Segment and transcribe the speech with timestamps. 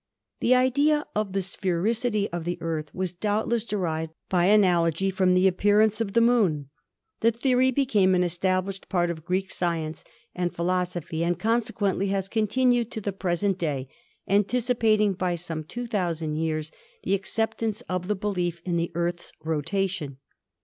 [0.39, 5.47] The idea of the sphericity of the Earth was doubtless derived by analogy from the
[5.47, 6.71] appearance of the Moon.
[7.19, 10.03] The theory became an established part of Greek science
[10.33, 13.89] and philosophy and con sequently has continued to the present day,
[14.27, 16.71] anticipating by some 2,000 years
[17.03, 20.17] the acceptance of the belief in the Earth's rotation.